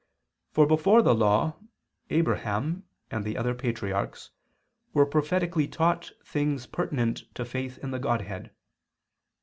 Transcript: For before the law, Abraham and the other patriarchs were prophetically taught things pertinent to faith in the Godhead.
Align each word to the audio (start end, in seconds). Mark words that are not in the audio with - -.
For 0.49 0.65
before 0.65 1.03
the 1.03 1.13
law, 1.13 1.57
Abraham 2.09 2.85
and 3.11 3.23
the 3.23 3.37
other 3.37 3.53
patriarchs 3.53 4.31
were 4.93 5.05
prophetically 5.05 5.67
taught 5.67 6.11
things 6.25 6.65
pertinent 6.65 7.25
to 7.35 7.45
faith 7.45 7.77
in 7.83 7.91
the 7.91 7.99
Godhead. 7.99 8.49